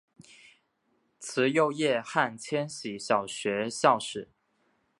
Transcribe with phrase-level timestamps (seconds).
[1.19, 4.29] 慈幼叶汉千禧小学校史